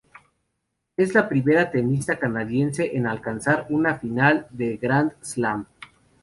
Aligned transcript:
Es 0.97 1.13
la 1.13 1.29
primera 1.29 1.69
tenista 1.69 2.17
canadiense 2.17 2.97
en 2.97 3.05
alcanzar 3.05 3.67
una 3.69 3.99
final 3.99 4.47
de 4.49 4.77
Grand 4.77 5.11
Slam. 5.21 5.67